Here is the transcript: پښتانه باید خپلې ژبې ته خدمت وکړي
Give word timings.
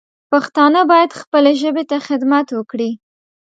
پښتانه 0.31 0.81
باید 0.91 1.17
خپلې 1.21 1.53
ژبې 1.61 1.83
ته 1.89 1.97
خدمت 2.07 2.47
وکړي 2.53 2.91